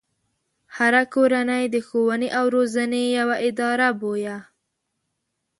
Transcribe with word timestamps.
هره 0.75 1.03
کورنۍ 1.13 1.63
د 1.73 1.75
ښوونې 1.87 2.29
او 2.37 2.45
روزنې 2.55 3.03
يوه 3.17 3.35
اداره 3.47 3.87
بويه. 3.99 4.37